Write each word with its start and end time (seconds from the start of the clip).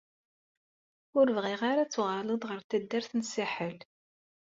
Ur 1.19 1.27
bɣiɣ 1.37 1.61
ara 1.71 1.81
ad 1.83 1.91
tuɣaleḍ 1.93 2.41
ar 2.51 2.59
taddart 2.69 3.11
n 3.15 3.21
Saḥel. 3.31 3.77